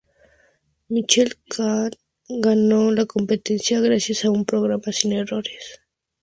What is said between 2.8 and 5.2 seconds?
la competición, gracias a un programa sin